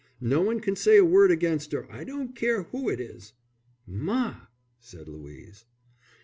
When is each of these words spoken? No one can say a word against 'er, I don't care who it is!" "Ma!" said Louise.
No 0.19 0.41
one 0.41 0.61
can 0.61 0.75
say 0.75 0.97
a 0.97 1.05
word 1.05 1.29
against 1.29 1.75
'er, 1.75 1.85
I 1.91 2.03
don't 2.03 2.35
care 2.35 2.63
who 2.63 2.89
it 2.89 2.99
is!" 2.99 3.33
"Ma!" 3.85 4.47
said 4.79 5.07
Louise. 5.07 5.65